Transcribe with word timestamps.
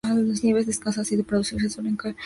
Las 0.25 0.43
nieves 0.43 0.63
son 0.65 0.71
escasas 0.71 1.11
y 1.11 1.15
de 1.15 1.23
producirse 1.23 1.69
suelen 1.69 1.95
caer 1.95 2.13
en 2.13 2.13
enero. 2.15 2.19